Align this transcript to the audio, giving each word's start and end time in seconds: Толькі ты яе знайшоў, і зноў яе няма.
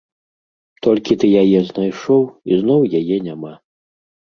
Толькі 0.87 1.17
ты 1.23 1.29
яе 1.43 1.59
знайшоў, 1.69 2.23
і 2.51 2.59
зноў 2.65 2.81
яе 3.03 3.21
няма. 3.31 3.53